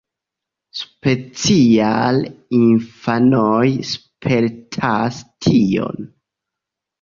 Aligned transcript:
Speciale 0.77 2.31
infanoj 2.59 3.67
spertas 3.91 5.21
tion. 5.47 6.11